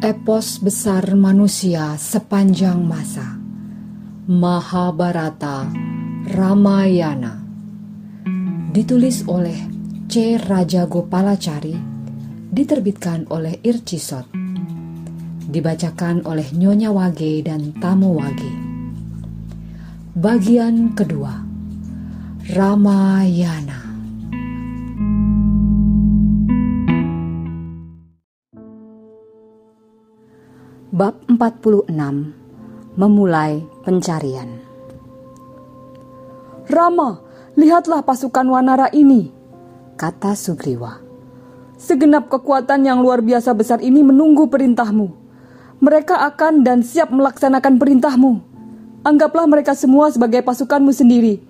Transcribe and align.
Epos 0.00 0.64
besar 0.64 1.12
manusia 1.12 1.92
sepanjang 2.00 2.80
masa. 2.80 3.36
Mahabharata 4.24 5.68
Ramayana. 6.24 7.36
Ditulis 8.72 9.28
oleh 9.28 9.60
C. 10.08 10.40
Raja 10.40 10.88
Gopalacari 10.88 11.76
Diterbitkan 12.48 13.28
oleh 13.28 13.60
Ircisot 13.60 14.24
Dibacakan 15.52 16.24
oleh 16.24 16.48
Nyonya 16.48 16.96
Wage 16.96 17.44
dan 17.44 17.76
Tamu 17.76 18.16
Wage. 18.16 18.52
Bagian 20.16 20.96
kedua 20.96 21.44
Ramayana 22.56 23.89
Bab 31.00 31.16
46 31.32 31.88
Memulai 33.00 33.64
pencarian 33.88 34.60
Rama, 36.68 37.24
lihatlah 37.56 38.04
pasukan 38.04 38.44
Wanara 38.44 38.92
ini, 38.92 39.32
kata 39.96 40.36
Sugriwa. 40.36 41.00
Segenap 41.80 42.28
kekuatan 42.28 42.84
yang 42.84 43.00
luar 43.00 43.24
biasa 43.24 43.56
besar 43.56 43.80
ini 43.80 44.04
menunggu 44.04 44.52
perintahmu. 44.52 45.08
Mereka 45.80 46.20
akan 46.20 46.68
dan 46.68 46.84
siap 46.84 47.08
melaksanakan 47.08 47.80
perintahmu. 47.80 48.32
Anggaplah 49.00 49.48
mereka 49.48 49.72
semua 49.72 50.12
sebagai 50.12 50.44
pasukanmu 50.44 50.92
sendiri. 50.92 51.40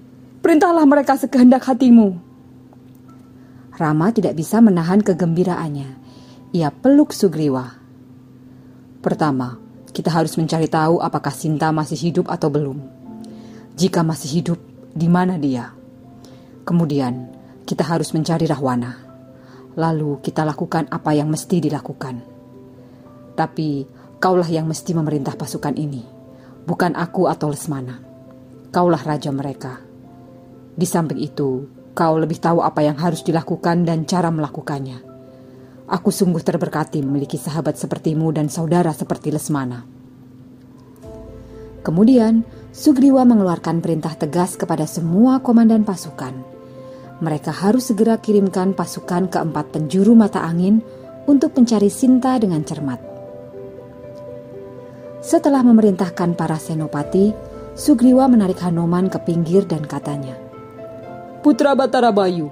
Perintahlah 0.47 0.87
mereka 0.87 1.19
sekehendak 1.19 1.67
hatimu. 1.67 2.15
Rama 3.75 4.15
tidak 4.15 4.39
bisa 4.39 4.63
menahan 4.63 5.03
kegembiraannya. 5.03 5.99
Ia 6.55 6.71
peluk 6.71 7.11
Sugriwa 7.11 7.80
Pertama, 9.01 9.57
kita 9.97 10.13
harus 10.13 10.37
mencari 10.37 10.69
tahu 10.69 11.01
apakah 11.01 11.33
Sinta 11.33 11.73
masih 11.73 11.97
hidup 11.97 12.29
atau 12.29 12.53
belum. 12.53 12.79
Jika 13.73 14.05
masih 14.05 14.29
hidup, 14.41 14.61
di 14.93 15.09
mana 15.09 15.41
dia? 15.41 15.73
Kemudian, 16.69 17.33
kita 17.65 17.81
harus 17.81 18.13
mencari 18.13 18.45
Rahwana. 18.45 19.01
Lalu 19.73 20.21
kita 20.21 20.45
lakukan 20.45 20.85
apa 20.93 21.17
yang 21.17 21.33
mesti 21.33 21.65
dilakukan. 21.65 22.21
Tapi, 23.33 23.89
kaulah 24.21 24.47
yang 24.53 24.69
mesti 24.69 24.93
memerintah 24.93 25.33
pasukan 25.33 25.81
ini, 25.81 26.05
bukan 26.69 26.93
aku 26.93 27.25
atau 27.25 27.49
Lesmana. 27.49 28.05
Kaulah 28.69 29.01
raja 29.01 29.33
mereka. 29.33 29.81
Di 30.77 30.85
samping 30.85 31.25
itu, 31.25 31.65
kau 31.97 32.21
lebih 32.21 32.37
tahu 32.37 32.61
apa 32.61 32.85
yang 32.85 33.01
harus 33.01 33.25
dilakukan 33.25 33.89
dan 33.89 34.05
cara 34.05 34.29
melakukannya. 34.29 35.10
Aku 35.91 36.15
sungguh 36.15 36.39
terberkati 36.39 37.03
memiliki 37.03 37.35
sahabat 37.35 37.75
sepertimu 37.75 38.31
dan 38.31 38.47
saudara 38.47 38.95
seperti 38.95 39.35
Lesmana. 39.35 39.83
Kemudian, 41.83 42.47
Sugriwa 42.71 43.27
mengeluarkan 43.27 43.83
perintah 43.83 44.15
tegas 44.15 44.55
kepada 44.55 44.87
semua 44.87 45.43
komandan 45.43 45.83
pasukan. 45.83 46.31
Mereka 47.19 47.51
harus 47.51 47.91
segera 47.91 48.23
kirimkan 48.23 48.79
pasukan 48.79 49.27
ke 49.27 49.43
empat 49.43 49.75
penjuru 49.75 50.15
mata 50.15 50.47
angin 50.47 50.79
untuk 51.27 51.59
mencari 51.59 51.91
Sinta 51.91 52.39
dengan 52.39 52.63
cermat. 52.63 53.03
Setelah 55.19 55.67
memerintahkan 55.67 56.39
para 56.39 56.55
senopati, 56.55 57.35
Sugriwa 57.75 58.31
menarik 58.31 58.63
Hanoman 58.63 59.11
ke 59.11 59.19
pinggir 59.27 59.67
dan 59.67 59.83
katanya, 59.91 60.39
Putra 61.43 61.75
Batara 61.75 62.15
Bayu, 62.15 62.47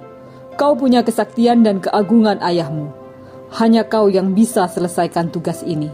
kau 0.59 0.75
punya 0.75 1.07
kesaktian 1.07 1.63
dan 1.63 1.79
keagungan 1.79 2.43
ayahmu. 2.43 2.98
Hanya 3.49 3.81
kau 3.89 4.13
yang 4.13 4.37
bisa 4.37 4.69
selesaikan 4.69 5.33
tugas 5.33 5.65
ini. 5.65 5.89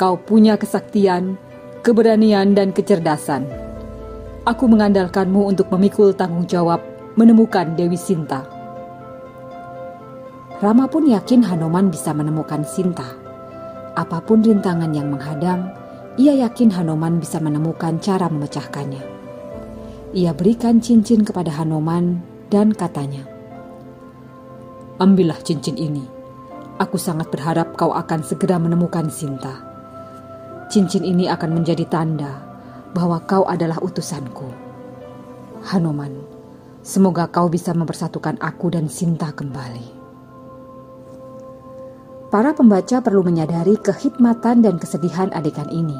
Kau 0.00 0.16
punya 0.16 0.56
kesaktian, 0.56 1.36
keberanian, 1.84 2.56
dan 2.56 2.72
kecerdasan. 2.72 3.44
Aku 4.48 4.64
mengandalkanmu 4.64 5.44
untuk 5.44 5.68
memikul 5.68 6.16
tanggung 6.16 6.48
jawab 6.48 6.80
menemukan 7.20 7.76
Dewi 7.76 8.00
Sinta. 8.00 8.48
Rama 10.64 10.88
pun 10.88 11.04
yakin 11.04 11.44
Hanoman 11.44 11.92
bisa 11.92 12.16
menemukan 12.16 12.64
Sinta. 12.64 13.12
Apa 13.92 14.24
pun 14.24 14.40
rintangan 14.40 14.88
yang 14.96 15.12
menghadang, 15.12 15.68
ia 16.16 16.32
yakin 16.32 16.72
Hanoman 16.72 17.20
bisa 17.20 17.44
menemukan 17.44 18.00
cara 18.00 18.24
memecahkannya. 18.32 19.04
Ia 20.16 20.32
berikan 20.32 20.80
cincin 20.80 21.28
kepada 21.28 21.52
Hanoman 21.60 22.24
dan 22.48 22.72
katanya, 22.72 23.28
Ambillah 24.96 25.38
cincin 25.44 25.76
ini 25.76 26.17
Aku 26.78 26.94
sangat 26.94 27.26
berharap 27.34 27.74
kau 27.74 27.90
akan 27.90 28.22
segera 28.22 28.54
menemukan 28.62 29.10
Sinta. 29.10 29.66
Cincin 30.70 31.02
ini 31.02 31.26
akan 31.26 31.58
menjadi 31.58 31.82
tanda 31.90 32.38
bahwa 32.94 33.18
kau 33.26 33.42
adalah 33.50 33.82
utusanku. 33.82 34.46
Hanoman, 35.66 36.22
semoga 36.86 37.26
kau 37.26 37.50
bisa 37.50 37.74
mempersatukan 37.74 38.38
aku 38.38 38.70
dan 38.70 38.86
Sinta 38.86 39.34
kembali. 39.34 39.98
Para 42.30 42.54
pembaca 42.54 43.02
perlu 43.02 43.26
menyadari 43.26 43.74
kehikmatan 43.82 44.62
dan 44.62 44.78
kesedihan 44.78 45.34
adegan 45.34 45.66
ini. 45.74 45.98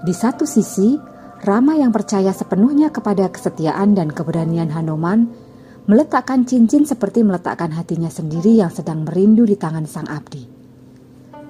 Di 0.00 0.14
satu 0.16 0.48
sisi, 0.48 0.96
Rama 1.40 1.72
yang 1.72 1.88
percaya 1.88 2.36
sepenuhnya 2.36 2.92
kepada 2.92 3.32
kesetiaan 3.32 3.96
dan 3.96 4.12
keberanian 4.12 4.68
Hanoman 4.76 5.32
Meletakkan 5.90 6.46
cincin 6.46 6.86
seperti 6.86 7.26
meletakkan 7.26 7.74
hatinya 7.74 8.06
sendiri 8.06 8.54
yang 8.54 8.70
sedang 8.70 9.02
merindu 9.02 9.42
di 9.42 9.58
tangan 9.58 9.90
sang 9.90 10.06
abdi. 10.06 10.46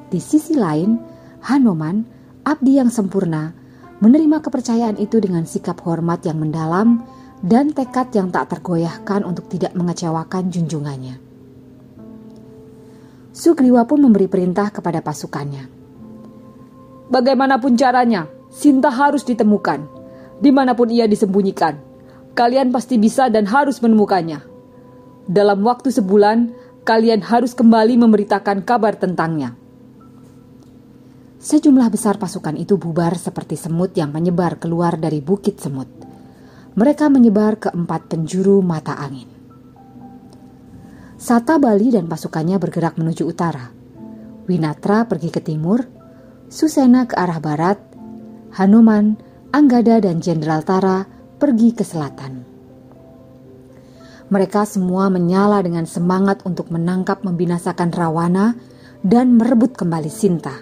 Di 0.08 0.16
sisi 0.16 0.56
lain, 0.56 0.96
Hanoman, 1.44 2.08
abdi 2.48 2.80
yang 2.80 2.88
sempurna, 2.88 3.52
menerima 4.00 4.40
kepercayaan 4.40 4.96
itu 4.96 5.20
dengan 5.20 5.44
sikap 5.44 5.84
hormat 5.84 6.24
yang 6.24 6.40
mendalam 6.40 7.04
dan 7.44 7.76
tekad 7.76 8.16
yang 8.16 8.32
tak 8.32 8.48
tergoyahkan 8.56 9.28
untuk 9.28 9.44
tidak 9.52 9.76
mengecewakan 9.76 10.48
junjungannya. 10.48 11.20
Sugriwa 13.36 13.84
pun 13.84 14.00
memberi 14.00 14.24
perintah 14.24 14.72
kepada 14.72 15.04
pasukannya. 15.04 15.68
Bagaimanapun 17.12 17.76
caranya, 17.76 18.24
Sinta 18.48 18.88
harus 18.88 19.20
ditemukan, 19.20 19.84
di 20.40 20.48
mana 20.48 20.72
pun 20.72 20.88
ia 20.88 21.04
disembunyikan 21.04 21.89
kalian 22.34 22.70
pasti 22.70 22.96
bisa 22.96 23.28
dan 23.28 23.46
harus 23.48 23.82
menemukannya. 23.82 24.42
Dalam 25.30 25.62
waktu 25.62 25.94
sebulan, 25.94 26.50
kalian 26.82 27.22
harus 27.22 27.54
kembali 27.54 28.00
memberitakan 28.00 28.66
kabar 28.66 28.98
tentangnya. 28.98 29.54
Sejumlah 31.40 31.88
besar 31.88 32.20
pasukan 32.20 32.52
itu 32.60 32.76
bubar 32.76 33.16
seperti 33.16 33.56
semut 33.56 33.96
yang 33.96 34.12
menyebar 34.12 34.60
keluar 34.60 35.00
dari 35.00 35.24
bukit 35.24 35.56
semut. 35.56 35.88
Mereka 36.76 37.08
menyebar 37.08 37.56
ke 37.56 37.68
empat 37.72 38.12
penjuru 38.12 38.60
mata 38.60 38.98
angin. 39.00 39.28
Sata 41.20 41.60
Bali 41.60 41.92
dan 41.92 42.08
pasukannya 42.08 42.56
bergerak 42.56 42.96
menuju 42.96 43.24
utara. 43.28 43.72
Winatra 44.48 45.04
pergi 45.04 45.28
ke 45.28 45.40
timur, 45.44 45.84
Susena 46.50 47.06
ke 47.06 47.14
arah 47.14 47.38
barat, 47.38 47.78
Hanuman, 48.58 49.14
Anggada 49.54 50.02
dan 50.02 50.18
Jenderal 50.18 50.66
Tara 50.66 51.19
pergi 51.40 51.72
ke 51.72 51.80
selatan. 51.80 52.44
Mereka 54.28 54.62
semua 54.68 55.08
menyala 55.08 55.64
dengan 55.64 55.88
semangat 55.88 56.44
untuk 56.44 56.68
menangkap 56.68 57.24
membinasakan 57.24 57.90
Rawana 57.90 58.54
dan 59.00 59.40
merebut 59.40 59.72
kembali 59.74 60.12
Sinta. 60.12 60.54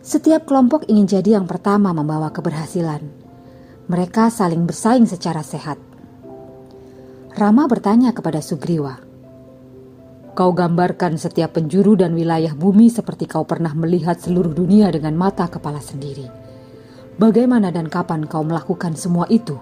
Setiap 0.00 0.48
kelompok 0.48 0.88
ingin 0.88 1.04
jadi 1.04 1.36
yang 1.36 1.44
pertama 1.44 1.92
membawa 1.92 2.32
keberhasilan. 2.32 3.04
Mereka 3.92 4.32
saling 4.32 4.64
bersaing 4.64 5.04
secara 5.04 5.44
sehat. 5.44 5.76
Rama 7.36 7.68
bertanya 7.68 8.10
kepada 8.16 8.42
Sugriwa, 8.42 8.98
Kau 10.38 10.54
gambarkan 10.54 11.18
setiap 11.18 11.58
penjuru 11.58 11.98
dan 11.98 12.14
wilayah 12.14 12.54
bumi 12.54 12.94
seperti 12.94 13.26
kau 13.26 13.42
pernah 13.42 13.74
melihat 13.74 14.22
seluruh 14.22 14.54
dunia 14.54 14.86
dengan 14.94 15.18
mata 15.18 15.50
kepala 15.50 15.82
sendiri. 15.82 16.47
Bagaimana 17.18 17.74
dan 17.74 17.90
kapan 17.90 18.30
kau 18.30 18.46
melakukan 18.46 18.94
semua 18.94 19.26
itu? 19.26 19.58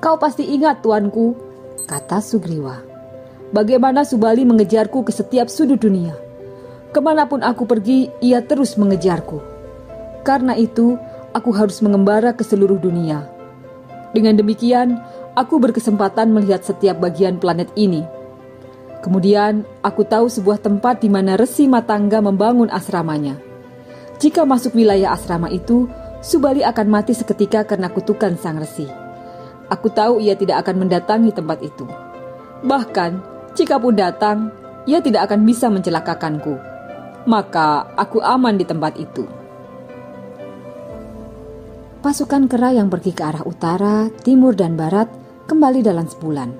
Kau 0.00 0.16
pasti 0.16 0.48
ingat, 0.48 0.80
tuanku, 0.80 1.36
kata 1.84 2.24
Sugriwa. 2.24 2.80
Bagaimana 3.52 4.00
Subali 4.08 4.48
mengejarku 4.48 5.04
ke 5.04 5.12
setiap 5.12 5.52
sudut 5.52 5.76
dunia. 5.76 6.16
Ke 6.88 7.04
mana 7.04 7.28
pun 7.28 7.44
aku 7.44 7.68
pergi, 7.68 8.08
ia 8.24 8.40
terus 8.40 8.80
mengejarku. 8.80 9.44
Karena 10.24 10.56
itu, 10.56 10.96
aku 11.36 11.52
harus 11.52 11.84
mengembara 11.84 12.32
ke 12.32 12.40
seluruh 12.40 12.80
dunia. 12.80 13.28
Dengan 14.16 14.40
demikian, 14.40 14.96
aku 15.36 15.60
berkesempatan 15.60 16.32
melihat 16.32 16.64
setiap 16.64 16.96
bagian 16.96 17.36
planet 17.36 17.68
ini. 17.76 18.08
Kemudian, 19.04 19.68
aku 19.84 20.00
tahu 20.08 20.32
sebuah 20.32 20.64
tempat 20.64 21.04
di 21.04 21.12
mana 21.12 21.36
Resi 21.36 21.68
Matangga 21.68 22.24
membangun 22.24 22.72
asramanya. 22.72 23.36
Jika 24.22 24.46
masuk 24.46 24.78
wilayah 24.78 25.14
asrama 25.14 25.50
itu, 25.50 25.90
Subali 26.24 26.64
akan 26.64 26.88
mati 26.88 27.12
seketika 27.12 27.68
karena 27.68 27.92
kutukan 27.92 28.32
sang 28.40 28.56
resi. 28.56 28.88
Aku 29.68 29.92
tahu 29.92 30.24
ia 30.24 30.32
tidak 30.32 30.64
akan 30.64 30.84
mendatangi 30.86 31.36
tempat 31.36 31.60
itu. 31.60 31.84
Bahkan, 32.64 33.20
jika 33.52 33.76
pun 33.76 33.92
datang, 33.92 34.48
ia 34.88 35.04
tidak 35.04 35.28
akan 35.28 35.44
bisa 35.44 35.68
mencelakakanku. 35.68 36.56
maka 37.24 37.88
aku 37.96 38.20
aman 38.20 38.56
di 38.60 38.68
tempat 38.68 39.00
itu. 39.00 39.24
Pasukan 42.04 42.44
kera 42.52 42.76
yang 42.76 42.92
pergi 42.92 43.16
ke 43.16 43.24
arah 43.24 43.44
utara, 43.48 44.12
timur, 44.20 44.52
dan 44.52 44.76
barat 44.76 45.08
kembali 45.48 45.80
dalam 45.80 46.04
sebulan. 46.04 46.52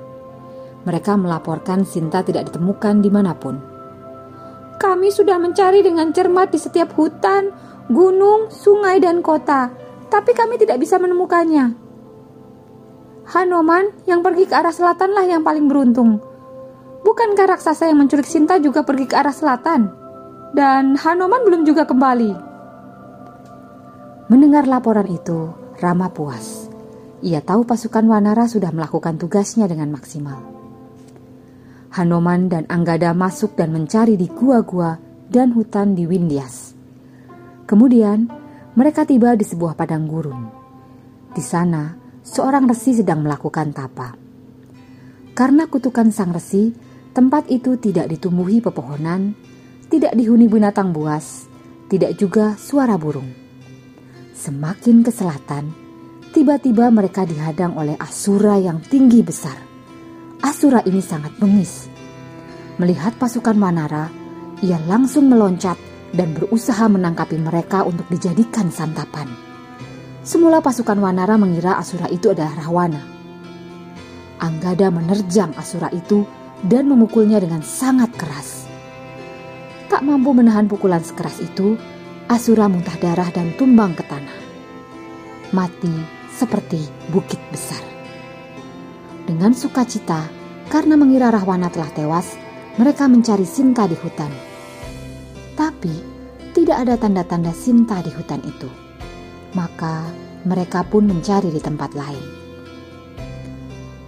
Mereka 0.88 1.20
melaporkan 1.20 1.84
Sinta 1.84 2.24
tidak 2.24 2.48
ditemukan 2.48 3.04
di 3.04 3.12
mana 3.12 3.36
pun. 3.36 3.73
Kami 4.80 5.08
sudah 5.14 5.38
mencari 5.38 5.80
dengan 5.80 6.10
cermat 6.10 6.50
di 6.50 6.58
setiap 6.58 6.92
hutan, 6.98 7.54
gunung, 7.88 8.50
sungai, 8.50 8.98
dan 8.98 9.22
kota, 9.22 9.70
tapi 10.10 10.34
kami 10.34 10.58
tidak 10.58 10.82
bisa 10.82 10.98
menemukannya. 10.98 11.74
Hanoman 13.24 13.88
yang 14.04 14.20
pergi 14.20 14.44
ke 14.44 14.52
arah 14.52 14.74
selatanlah 14.74 15.24
yang 15.24 15.40
paling 15.40 15.64
beruntung. 15.64 16.20
Bukankah 17.04 17.56
raksasa 17.56 17.88
yang 17.88 18.00
menculik 18.00 18.28
Sinta 18.28 18.60
juga 18.60 18.84
pergi 18.84 19.08
ke 19.08 19.16
arah 19.16 19.32
selatan? 19.32 19.88
Dan 20.52 20.94
Hanoman 20.96 21.44
belum 21.44 21.62
juga 21.64 21.88
kembali. 21.88 22.32
Mendengar 24.28 24.64
laporan 24.64 25.08
itu, 25.08 25.52
Rama 25.80 26.08
puas. 26.08 26.68
Ia 27.24 27.40
tahu 27.40 27.64
pasukan 27.64 28.04
Wanara 28.04 28.44
sudah 28.48 28.72
melakukan 28.72 29.16
tugasnya 29.16 29.64
dengan 29.68 29.92
maksimal. 29.92 30.63
Hanoman 31.94 32.50
dan 32.50 32.67
Anggada 32.67 33.14
masuk 33.14 33.55
dan 33.55 33.70
mencari 33.70 34.19
di 34.19 34.26
gua-gua 34.26 34.99
dan 35.31 35.55
hutan 35.55 35.94
di 35.94 36.11
Windias. 36.11 36.75
Kemudian, 37.70 38.26
mereka 38.75 39.06
tiba 39.06 39.38
di 39.38 39.46
sebuah 39.46 39.79
padang 39.79 40.11
gurun. 40.11 40.43
Di 41.31 41.38
sana, 41.38 41.94
seorang 42.26 42.67
resi 42.67 42.99
sedang 42.99 43.23
melakukan 43.23 43.70
tapa. 43.70 44.11
Karena 45.38 45.70
kutukan 45.70 46.11
sang 46.11 46.35
resi, 46.35 46.75
tempat 47.14 47.46
itu 47.46 47.79
tidak 47.79 48.11
ditumbuhi 48.11 48.58
pepohonan, 48.58 49.38
tidak 49.87 50.19
dihuni 50.19 50.50
binatang 50.50 50.91
buas, 50.91 51.46
tidak 51.87 52.19
juga 52.19 52.58
suara 52.58 52.99
burung. 52.99 53.31
Semakin 54.35 55.06
ke 55.06 55.14
selatan, 55.14 55.70
tiba-tiba 56.35 56.91
mereka 56.91 57.23
dihadang 57.23 57.79
oleh 57.79 57.94
Asura 58.02 58.58
yang 58.58 58.82
tinggi 58.82 59.23
besar. 59.23 59.73
Asura 60.44 60.85
ini 60.85 61.00
sangat 61.00 61.32
bengis. 61.41 61.88
Melihat 62.76 63.17
pasukan 63.17 63.56
Manara, 63.56 64.12
ia 64.61 64.76
langsung 64.85 65.32
meloncat 65.32 65.81
dan 66.12 66.37
berusaha 66.37 66.85
menangkapi 66.85 67.41
mereka 67.41 67.81
untuk 67.88 68.05
dijadikan 68.12 68.69
santapan. 68.69 69.25
Semula 70.20 70.61
pasukan 70.61 71.00
Wanara 71.00 71.41
mengira 71.41 71.81
Asura 71.81 72.12
itu 72.12 72.37
adalah 72.37 72.61
Rahwana. 72.61 73.00
Anggada 74.44 74.93
menerjang 74.93 75.56
Asura 75.56 75.88
itu 75.96 76.29
dan 76.61 76.93
memukulnya 76.93 77.41
dengan 77.41 77.64
sangat 77.64 78.12
keras. 78.12 78.69
Tak 79.88 80.05
mampu 80.05 80.37
menahan 80.37 80.69
pukulan 80.69 81.00
sekeras 81.00 81.41
itu, 81.41 81.81
Asura 82.29 82.69
muntah 82.69 83.00
darah 83.00 83.32
dan 83.32 83.56
tumbang 83.56 83.96
ke 83.96 84.05
tanah. 84.05 84.38
Mati 85.56 85.93
seperti 86.37 86.85
bukit 87.08 87.41
besar. 87.49 87.94
Dengan 89.24 89.56
sukacita, 89.56 90.28
karena 90.68 91.00
mengira 91.00 91.32
Rahwana 91.32 91.72
telah 91.72 91.88
tewas, 91.96 92.36
mereka 92.76 93.08
mencari 93.08 93.48
Sinta 93.48 93.88
di 93.88 93.96
hutan. 93.96 94.28
Tapi, 95.56 95.94
tidak 96.52 96.84
ada 96.84 96.94
tanda-tanda 97.00 97.56
Sinta 97.56 98.04
di 98.04 98.12
hutan 98.12 98.44
itu. 98.44 98.68
Maka, 99.56 100.04
mereka 100.44 100.84
pun 100.84 101.08
mencari 101.08 101.48
di 101.48 101.60
tempat 101.62 101.96
lain. 101.96 102.24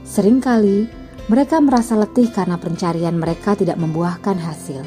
Seringkali, 0.05 1.07
mereka 1.33 1.65
merasa 1.65 1.97
letih 1.97 2.31
karena 2.31 2.61
pencarian 2.61 3.17
mereka 3.17 3.57
tidak 3.57 3.81
membuahkan 3.81 4.37
hasil. 4.37 4.85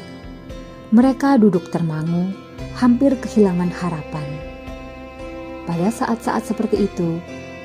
Mereka 0.94 1.42
duduk 1.42 1.74
termangu 1.74 2.32
hampir 2.78 3.18
kehilangan 3.18 3.68
harapan. 3.68 4.28
Pada 5.68 5.90
saat-saat 5.92 6.48
seperti 6.48 6.88
itu, 6.88 7.20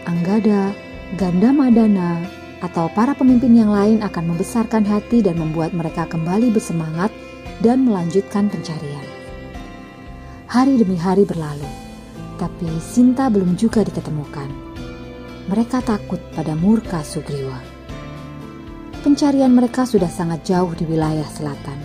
Anggada, 0.06 0.76
Ganda 1.18 1.50
Madana, 1.56 2.26
atau 2.66 2.90
para 2.90 3.14
pemimpin 3.14 3.54
yang 3.54 3.70
lain 3.70 4.02
akan 4.02 4.34
membesarkan 4.34 4.82
hati 4.90 5.22
dan 5.22 5.38
membuat 5.38 5.70
mereka 5.78 6.10
kembali 6.10 6.50
bersemangat 6.50 7.14
dan 7.62 7.86
melanjutkan 7.86 8.50
pencarian. 8.50 9.06
Hari 10.50 10.82
demi 10.82 10.98
hari 10.98 11.30
berlalu, 11.30 11.70
tapi 12.42 12.66
Sinta 12.82 13.30
belum 13.30 13.54
juga 13.54 13.86
diketemukan. 13.86 14.50
Mereka 15.46 15.86
takut 15.86 16.18
pada 16.34 16.58
murka 16.58 17.06
Sugriwa. 17.06 17.62
Pencarian 19.06 19.54
mereka 19.54 19.86
sudah 19.86 20.10
sangat 20.10 20.42
jauh 20.50 20.74
di 20.74 20.90
wilayah 20.90 21.30
selatan. 21.30 21.78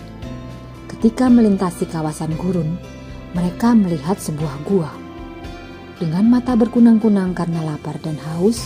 Ketika 0.89 1.29
melintasi 1.29 1.85
kawasan 1.85 2.33
gurun, 2.41 2.81
mereka 3.37 3.77
melihat 3.77 4.17
sebuah 4.17 4.65
gua. 4.65 4.89
Dengan 6.01 6.25
mata 6.33 6.57
berkunang-kunang 6.57 7.37
karena 7.37 7.61
lapar 7.61 8.01
dan 8.01 8.17
haus, 8.33 8.65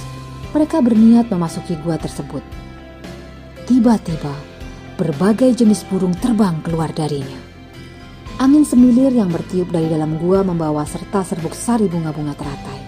mereka 0.55 0.79
berniat 0.79 1.27
memasuki 1.27 1.75
gua 1.83 1.99
tersebut. 1.99 2.39
Tiba-tiba, 3.67 4.31
berbagai 4.95 5.51
jenis 5.51 5.83
burung 5.83 6.15
terbang 6.15 6.63
keluar 6.63 6.95
darinya. 6.95 7.35
Angin 8.39 8.63
semilir 8.63 9.11
yang 9.11 9.27
bertiup 9.27 9.67
dari 9.67 9.91
dalam 9.91 10.15
gua 10.15 10.47
membawa 10.47 10.87
serta 10.87 11.27
serbuk 11.27 11.51
sari 11.51 11.91
bunga-bunga 11.91 12.31
teratai. 12.39 12.81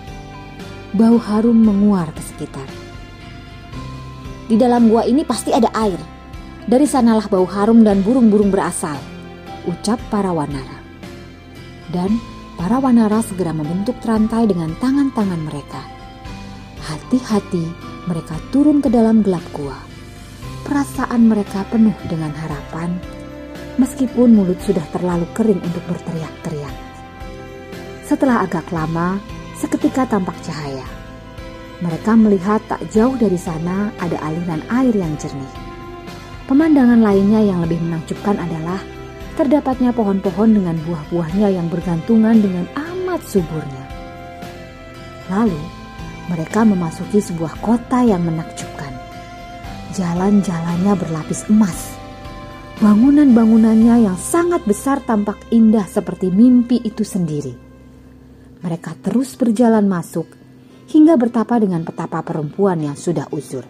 Bau 0.95 1.19
harum 1.19 1.59
menguar 1.59 2.07
ke 2.15 2.23
sekitar. 2.23 2.69
Di 4.47 4.55
dalam 4.55 4.87
gua 4.87 5.03
ini 5.03 5.27
pasti 5.27 5.51
ada 5.51 5.67
air. 5.75 5.99
Dari 6.63 6.87
sanalah 6.87 7.27
bau 7.27 7.43
harum 7.43 7.83
dan 7.83 7.99
burung-burung 7.99 8.47
berasal, 8.47 8.95
ucap 9.67 9.99
para 10.07 10.31
wanara 10.31 10.77
dan 11.91 12.19
para 12.59 12.81
wanara 12.81 13.23
segera 13.23 13.55
membentuk 13.55 13.95
terantai 14.03 14.47
dengan 14.49 14.73
tangan-tangan 14.79 15.41
mereka. 15.43 15.96
Hati-hati 16.87 17.67
mereka 18.07 18.39
turun 18.47 18.79
ke 18.79 18.87
dalam 18.87 19.19
gelap 19.19 19.43
gua. 19.51 19.75
Perasaan 20.63 21.27
mereka 21.27 21.67
penuh 21.67 21.91
dengan 22.07 22.31
harapan, 22.31 22.95
meskipun 23.75 24.31
mulut 24.31 24.55
sudah 24.63 24.87
terlalu 24.95 25.27
kering 25.35 25.59
untuk 25.59 25.83
berteriak-teriak. 25.91 26.71
Setelah 28.07 28.47
agak 28.47 28.71
lama, 28.71 29.19
seketika 29.59 30.07
tampak 30.07 30.39
cahaya. 30.47 30.87
Mereka 31.83 32.15
melihat 32.15 32.63
tak 32.71 32.79
jauh 32.87 33.19
dari 33.19 33.35
sana 33.35 33.91
ada 33.99 34.15
aliran 34.23 34.63
air 34.71 34.95
yang 34.95 35.11
jernih. 35.19 35.53
Pemandangan 36.47 37.03
lainnya 37.03 37.43
yang 37.51 37.59
lebih 37.67 37.83
menakjubkan 37.83 38.39
adalah 38.39 38.79
terdapatnya 39.35 39.91
pohon-pohon 39.91 40.55
dengan 40.55 40.79
buah-buahnya 40.87 41.51
yang 41.51 41.67
bergantungan 41.67 42.39
dengan 42.39 42.63
amat 42.79 43.19
suburnya. 43.27 43.83
Lalu, 45.27 45.76
mereka 46.27 46.67
memasuki 46.67 47.19
sebuah 47.23 47.59
kota 47.63 48.03
yang 48.03 48.23
menakjubkan. 48.23 48.91
Jalan-jalannya 49.95 50.93
berlapis 50.99 51.47
emas. 51.47 51.95
Bangunan-bangunannya 52.77 54.05
yang 54.05 54.17
sangat 54.19 54.61
besar 54.69 55.01
tampak 55.01 55.41
indah 55.49 55.89
seperti 55.89 56.29
mimpi 56.29 56.77
itu 56.85 57.01
sendiri. 57.01 57.57
Mereka 58.61 59.01
terus 59.01 59.33
berjalan 59.33 59.89
masuk 59.89 60.29
hingga 60.93 61.17
bertapa 61.17 61.57
dengan 61.57 61.81
petapa 61.81 62.21
perempuan 62.21 62.77
yang 62.85 62.93
sudah 62.93 63.25
uzur. 63.33 63.65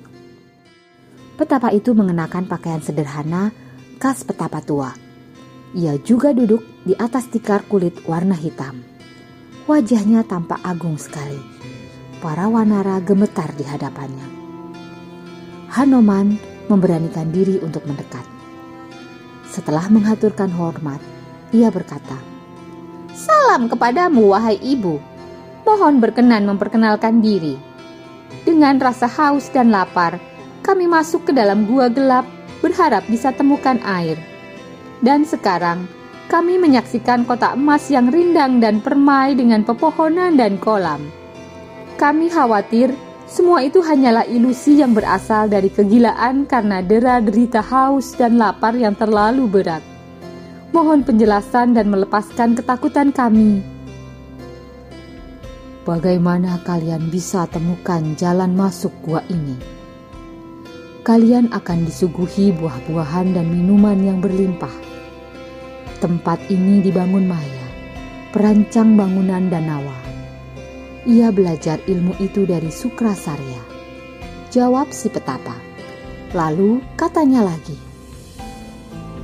Petapa 1.40 1.72
itu 1.72 1.96
mengenakan 1.96 2.50
pakaian 2.50 2.84
sederhana 2.84 3.56
khas 4.02 4.28
petapa 4.28 4.60
tua 4.60 5.08
ia 5.76 6.00
juga 6.00 6.32
duduk 6.32 6.64
di 6.88 6.96
atas 6.96 7.28
tikar 7.28 7.68
kulit 7.68 8.08
warna 8.08 8.34
hitam. 8.40 8.80
Wajahnya 9.68 10.24
tampak 10.24 10.64
agung 10.64 10.96
sekali. 10.96 11.57
Para 12.18 12.50
wanara 12.50 12.98
gemetar 13.06 13.54
di 13.54 13.62
hadapannya. 13.62 14.26
Hanoman 15.70 16.42
memberanikan 16.66 17.30
diri 17.30 17.62
untuk 17.62 17.86
mendekat. 17.86 18.26
Setelah 19.46 19.86
menghaturkan 19.94 20.50
hormat, 20.50 20.98
ia 21.54 21.70
berkata, 21.70 22.18
Salam 23.14 23.70
kepadamu, 23.70 24.34
wahai 24.34 24.58
ibu. 24.58 24.98
Mohon 25.62 26.02
berkenan 26.02 26.50
memperkenalkan 26.50 27.22
diri. 27.22 27.54
Dengan 28.42 28.82
rasa 28.82 29.06
haus 29.06 29.54
dan 29.54 29.70
lapar, 29.70 30.18
kami 30.66 30.90
masuk 30.90 31.30
ke 31.30 31.32
dalam 31.38 31.70
gua 31.70 31.86
gelap 31.86 32.26
berharap 32.66 33.06
bisa 33.06 33.30
temukan 33.30 33.78
air. 33.86 34.18
Dan 35.06 35.22
sekarang 35.22 35.86
kami 36.34 36.58
menyaksikan 36.58 37.30
kota 37.30 37.54
emas 37.54 37.94
yang 37.94 38.10
rindang 38.10 38.58
dan 38.58 38.82
permai 38.82 39.38
dengan 39.38 39.62
pepohonan 39.62 40.34
dan 40.34 40.58
kolam. 40.58 41.27
Kami 41.98 42.30
khawatir 42.30 42.94
semua 43.26 43.66
itu 43.66 43.82
hanyalah 43.82 44.24
ilusi 44.30 44.80
yang 44.80 44.94
berasal 44.94 45.50
dari 45.50 45.68
kegilaan 45.68 46.46
karena 46.46 46.86
dera 46.86 47.20
derita 47.20 47.60
haus 47.60 48.14
dan 48.14 48.38
lapar 48.38 48.78
yang 48.78 48.94
terlalu 48.94 49.50
berat. 49.50 49.82
Mohon 50.72 51.04
penjelasan 51.04 51.74
dan 51.74 51.90
melepaskan 51.90 52.54
ketakutan 52.54 53.10
kami. 53.10 53.66
Bagaimana 55.84 56.62
kalian 56.64 57.10
bisa 57.10 57.50
temukan 57.50 58.14
jalan 58.14 58.54
masuk 58.54 58.94
gua 59.02 59.26
ini? 59.28 59.58
Kalian 61.02 61.50
akan 61.50 61.88
disuguhi 61.88 62.54
buah-buahan 62.56 63.34
dan 63.34 63.48
minuman 63.48 63.96
yang 64.04 64.20
berlimpah 64.20 64.88
Tempat 65.98 66.54
ini 66.54 66.78
dibangun 66.86 67.26
Maya, 67.26 67.68
perancang 68.30 68.94
bangunan 68.94 69.50
Danawa. 69.50 70.07
Ia 71.08 71.32
belajar 71.32 71.80
ilmu 71.88 72.20
itu 72.20 72.44
dari 72.44 72.68
Sukrasarya. 72.68 73.64
Jawab 74.52 74.92
si 74.92 75.08
petapa. 75.08 75.56
Lalu 76.36 76.84
katanya 77.00 77.48
lagi, 77.48 77.80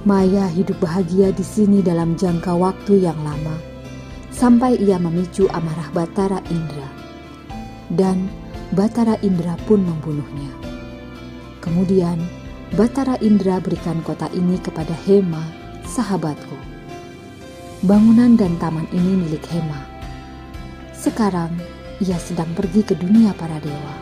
Maya 0.08 0.48
hidup 0.48 0.80
bahagia 0.80 1.36
di 1.36 1.44
sini 1.44 1.84
dalam 1.84 2.16
jangka 2.16 2.56
waktu 2.56 3.04
yang 3.04 3.20
lama, 3.20 3.60
sampai 4.32 4.80
ia 4.80 4.96
memicu 4.96 5.52
amarah 5.52 5.92
Batara 5.92 6.40
Indra. 6.48 6.88
Dan 7.92 8.32
Batara 8.72 9.20
Indra 9.20 9.60
pun 9.68 9.84
membunuhnya. 9.84 10.52
Kemudian, 11.60 12.20
Batara 12.80 13.20
Indra 13.20 13.60
berikan 13.60 14.00
kota 14.08 14.32
ini 14.32 14.56
kepada 14.60 14.96
Hema 15.04 15.44
sahabatku. 15.84 16.56
Bangunan 17.84 18.40
dan 18.40 18.56
taman 18.56 18.88
ini 18.96 19.20
milik 19.28 19.44
Hema. 19.52 19.84
Sekarang 20.92 21.52
ia 22.04 22.20
sedang 22.20 22.52
pergi 22.52 22.84
ke 22.84 22.94
dunia 23.00 23.32
para 23.34 23.58
dewa. 23.64 23.96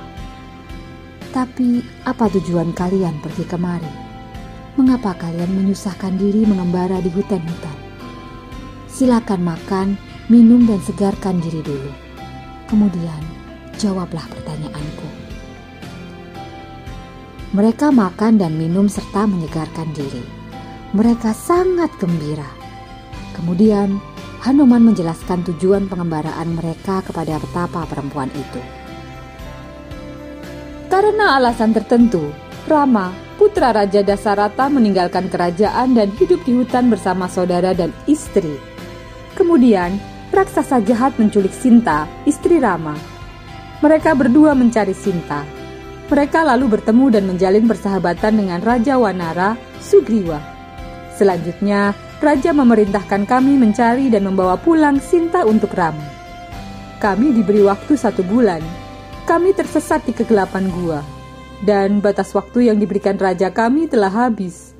Tapi 1.31 1.85
apa 2.03 2.27
tujuan 2.33 2.73
kalian 2.73 3.21
pergi 3.21 3.45
kemari? 3.45 3.93
Mengapa 4.75 5.13
kalian 5.15 5.53
menyusahkan 5.53 6.17
diri 6.17 6.43
mengembara 6.43 6.97
di 6.99 7.13
hutan-hutan? 7.13 7.77
Silakan 8.89 9.45
makan, 9.45 9.87
minum 10.27 10.65
dan 10.65 10.81
segarkan 10.81 11.39
diri 11.39 11.61
dulu. 11.61 11.91
Kemudian 12.67 13.21
jawablah 13.77 14.25
pertanyaanku. 14.27 15.07
Mereka 17.53 17.93
makan 17.93 18.41
dan 18.41 18.57
minum 18.57 18.89
serta 18.89 19.29
menyegarkan 19.29 19.93
diri 19.95 20.41
mereka 20.91 21.31
sangat 21.31 21.87
gembira. 22.03 22.47
Kemudian, 23.31 24.03
Hanuman 24.41 24.81
menjelaskan 24.81 25.45
tujuan 25.53 25.85
pengembaraan 25.85 26.57
mereka 26.57 27.05
kepada 27.05 27.37
petapa 27.37 27.85
perempuan 27.85 28.25
itu. 28.33 28.61
Karena 30.89 31.37
alasan 31.37 31.77
tertentu, 31.77 32.33
Rama, 32.65 33.13
putra 33.37 33.69
Raja 33.69 34.01
Dasarata 34.01 34.65
meninggalkan 34.65 35.29
kerajaan 35.29 35.93
dan 35.93 36.09
hidup 36.17 36.41
di 36.41 36.57
hutan 36.57 36.89
bersama 36.89 37.29
saudara 37.29 37.77
dan 37.77 37.93
istri. 38.09 38.57
Kemudian, 39.37 40.01
raksasa 40.33 40.81
jahat 40.89 41.13
menculik 41.21 41.53
Sinta, 41.53 42.09
istri 42.25 42.57
Rama. 42.57 42.97
Mereka 43.85 44.17
berdua 44.17 44.57
mencari 44.57 44.97
Sinta. 44.97 45.45
Mereka 46.09 46.43
lalu 46.43 46.81
bertemu 46.81 47.05
dan 47.13 47.23
menjalin 47.29 47.65
persahabatan 47.69 48.41
dengan 48.41 48.59
Raja 48.59 48.97
Wanara, 48.97 49.53
Sugriwa. 49.79 50.41
Selanjutnya, 51.15 51.93
raja 52.21 52.53
memerintahkan 52.53 53.25
kami 53.25 53.57
mencari 53.57 54.13
dan 54.13 54.29
membawa 54.29 54.55
pulang 54.55 55.01
Sinta 55.01 55.41
untuk 55.43 55.73
Rama. 55.73 56.05
Kami 57.01 57.33
diberi 57.33 57.65
waktu 57.65 57.97
satu 57.97 58.21
bulan. 58.21 58.61
Kami 59.25 59.57
tersesat 59.57 60.05
di 60.05 60.13
kegelapan 60.13 60.69
gua, 60.69 61.01
dan 61.65 61.97
batas 61.97 62.29
waktu 62.37 62.69
yang 62.69 62.77
diberikan 62.77 63.17
raja 63.17 63.49
kami 63.49 63.89
telah 63.89 64.09
habis. 64.09 64.77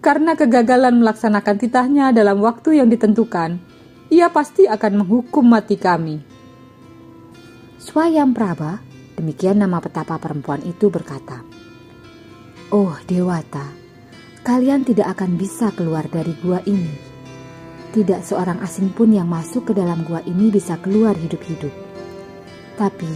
Karena 0.00 0.32
kegagalan 0.32 0.96
melaksanakan 1.04 1.56
titahnya 1.60 2.14
dalam 2.14 2.40
waktu 2.40 2.80
yang 2.80 2.88
ditentukan, 2.88 3.60
ia 4.08 4.32
pasti 4.32 4.64
akan 4.64 5.04
menghukum 5.04 5.44
mati 5.44 5.76
kami. 5.76 6.24
Swayam 7.76 8.32
Praba, 8.32 8.80
demikian 9.18 9.60
nama 9.60 9.80
petapa 9.82 10.16
perempuan 10.16 10.64
itu 10.64 10.88
berkata, 10.88 11.44
Oh 12.72 12.92
Dewata, 13.08 13.77
kalian 14.48 14.80
tidak 14.80 15.12
akan 15.12 15.36
bisa 15.36 15.68
keluar 15.76 16.08
dari 16.08 16.32
gua 16.40 16.64
ini. 16.64 16.88
Tidak 17.92 18.24
seorang 18.24 18.64
asing 18.64 18.96
pun 18.96 19.12
yang 19.12 19.28
masuk 19.28 19.68
ke 19.68 19.72
dalam 19.76 20.08
gua 20.08 20.24
ini 20.24 20.48
bisa 20.48 20.80
keluar 20.80 21.12
hidup-hidup. 21.12 21.68
Tapi 22.80 23.12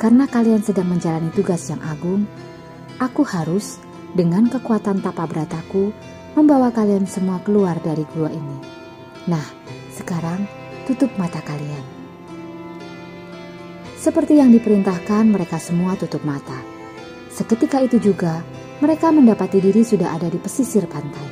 karena 0.00 0.24
kalian 0.24 0.64
sedang 0.64 0.88
menjalani 0.88 1.28
tugas 1.36 1.68
yang 1.68 1.76
agung, 1.84 2.24
aku 2.96 3.20
harus 3.20 3.84
dengan 4.16 4.48
kekuatan 4.48 5.04
tapa 5.04 5.28
berataku 5.28 5.92
membawa 6.40 6.72
kalian 6.72 7.04
semua 7.04 7.36
keluar 7.44 7.76
dari 7.84 8.08
gua 8.16 8.32
ini. 8.32 8.58
Nah, 9.28 9.44
sekarang 9.92 10.48
tutup 10.88 11.12
mata 11.20 11.44
kalian. 11.44 11.84
Seperti 14.00 14.40
yang 14.40 14.48
diperintahkan, 14.48 15.28
mereka 15.28 15.60
semua 15.60 16.00
tutup 16.00 16.24
mata. 16.24 16.56
Seketika 17.28 17.84
itu 17.84 18.00
juga, 18.00 18.40
mereka 18.82 19.14
mendapati 19.14 19.62
diri 19.62 19.86
sudah 19.86 20.10
ada 20.18 20.26
di 20.26 20.42
pesisir 20.42 20.90
pantai. 20.90 21.22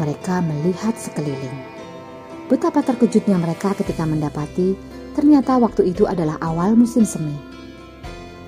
Mereka 0.00 0.40
melihat 0.40 0.96
sekeliling. 0.96 1.60
Betapa 2.48 2.80
terkejutnya 2.80 3.36
mereka 3.36 3.76
ketika 3.76 4.08
mendapati 4.08 4.72
ternyata 5.12 5.60
waktu 5.60 5.92
itu 5.92 6.08
adalah 6.08 6.40
awal 6.40 6.72
musim 6.72 7.04
semi. 7.04 7.36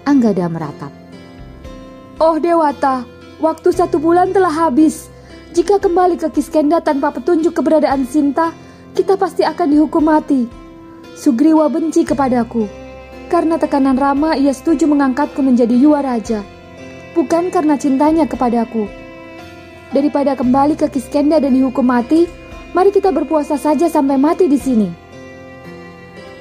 Anggada 0.08 0.48
meratap. 0.48 0.88
Oh 2.24 2.40
Dewata, 2.40 3.04
waktu 3.36 3.68
satu 3.68 4.00
bulan 4.00 4.32
telah 4.32 4.64
habis. 4.64 5.12
Jika 5.52 5.76
kembali 5.76 6.16
ke 6.16 6.32
Kiskenda 6.32 6.80
tanpa 6.80 7.12
petunjuk 7.12 7.52
keberadaan 7.52 8.08
Sinta, 8.08 8.56
kita 8.96 9.20
pasti 9.20 9.44
akan 9.44 9.68
dihukum 9.68 10.08
mati. 10.08 10.48
Sugriwa 11.20 11.68
benci 11.68 12.00
kepadaku. 12.08 12.64
Karena 13.28 13.60
tekanan 13.60 14.00
Rama, 14.00 14.40
ia 14.40 14.56
setuju 14.56 14.88
mengangkatku 14.88 15.44
menjadi 15.44 15.76
Yuwa 15.76 16.00
Raja 16.00 16.53
bukan 17.14 17.48
karena 17.48 17.78
cintanya 17.78 18.26
kepadaku. 18.26 18.90
Daripada 19.94 20.34
kembali 20.34 20.74
ke 20.74 20.90
Kiskenda 20.90 21.38
dan 21.38 21.54
dihukum 21.54 21.86
mati, 21.86 22.26
mari 22.74 22.90
kita 22.90 23.14
berpuasa 23.14 23.54
saja 23.54 23.86
sampai 23.86 24.18
mati 24.18 24.50
di 24.50 24.58
sini. 24.58 24.90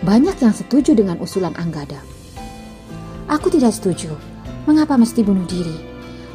Banyak 0.02 0.42
yang 0.42 0.52
setuju 0.52 0.98
dengan 0.98 1.22
usulan 1.22 1.54
Anggada. 1.56 2.02
Aku 3.30 3.48
tidak 3.54 3.72
setuju. 3.72 4.12
Mengapa 4.66 4.98
mesti 4.98 5.22
bunuh 5.22 5.46
diri? 5.46 5.78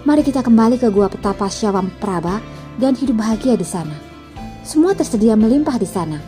Mari 0.07 0.25
kita 0.25 0.41
kembali 0.41 0.81
ke 0.81 0.89
gua 0.89 1.11
petapa 1.11 1.51
Syawam 1.51 1.91
Praba 1.99 2.41
dan 2.79 2.95
hidup 2.95 3.19
bahagia 3.19 3.59
di 3.59 3.67
sana. 3.67 3.93
Semua 4.63 4.95
tersedia 4.95 5.35
melimpah 5.35 5.77
di 5.77 5.85
sana. 5.85 6.23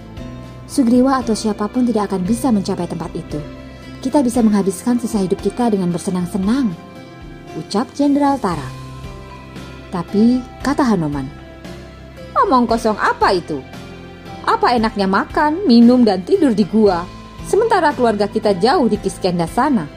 Sugriwa 0.66 1.22
atau 1.22 1.38
siapa 1.38 1.70
pun 1.70 1.86
tidak 1.86 2.12
akan 2.12 2.26
bisa 2.26 2.50
mencapai 2.50 2.90
tempat 2.90 3.14
itu. 3.14 3.38
Kita 4.02 4.20
bisa 4.20 4.42
menghabiskan 4.42 4.98
sisa 4.98 5.22
hidup 5.22 5.38
kita 5.40 5.70
dengan 5.72 5.92
bersenang-senang 5.94 6.89
ucap 7.58 7.90
Jenderal 7.96 8.38
Tara. 8.38 8.68
Tapi, 9.90 10.38
kata 10.62 10.86
Hanuman, 10.86 11.40
Omong 12.30 12.70
kosong 12.70 12.94
apa 12.94 13.34
itu? 13.34 13.58
Apa 14.46 14.72
enaknya 14.78 15.10
makan, 15.10 15.66
minum, 15.66 16.06
dan 16.06 16.22
tidur 16.22 16.54
di 16.54 16.62
gua, 16.62 17.04
sementara 17.44 17.90
keluarga 17.90 18.30
kita 18.30 18.54
jauh 18.54 18.86
di 18.86 18.96
Kiskenda 18.96 19.50
sana? 19.50 19.90